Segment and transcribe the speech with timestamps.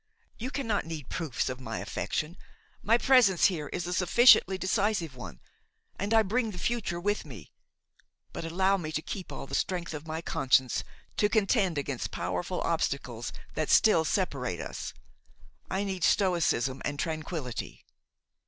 [0.35, 2.35] You cannot need proofs of my affection:
[2.81, 5.39] my presence here is a sufficiently decisive one,
[5.99, 7.51] and I bring the future with me.
[8.33, 10.83] But allow me to keep all the strength of my conscience
[11.17, 14.91] to contend against powerful obstacles that still separate us;
[15.69, 17.85] I need stoicism and tranquility."